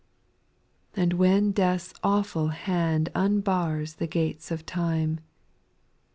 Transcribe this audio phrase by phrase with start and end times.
[0.95, 1.03] 4.
[1.03, 5.19] And when death's awful hand Unbars the gates of time.